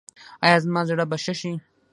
ایا 0.45 0.57
زما 0.63 0.81
زړه 0.89 1.05
به 1.09 1.17
ښه 1.23 1.33
شي؟ 1.39 1.53